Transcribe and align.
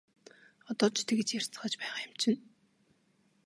Одоо 0.69 0.87
ч 0.95 0.97
тэгж 1.07 1.27
ярьцгааж 1.39 1.73
байгаа 1.77 2.03
юм 2.07 2.13
чинь! 2.21 2.41